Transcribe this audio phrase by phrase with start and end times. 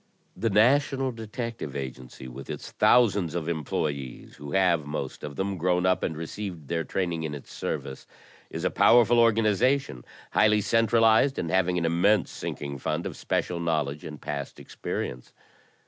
[0.35, 5.85] "The national detective agency with its thousands of employees who have, most of them, grown
[5.85, 8.07] up and received their training in its service,
[8.49, 14.03] is a powerful organization, highly centralized, and having an immense sinking fund of special knowledge
[14.03, 15.33] and past experience.